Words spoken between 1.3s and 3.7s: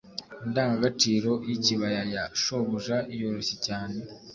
y'ikibaya ya shobuja yoroshye